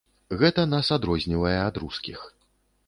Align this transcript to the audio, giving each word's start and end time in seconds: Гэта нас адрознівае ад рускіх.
Гэта 0.39 0.63
нас 0.71 0.89
адрознівае 0.97 1.55
ад 1.69 1.75
рускіх. 1.85 2.19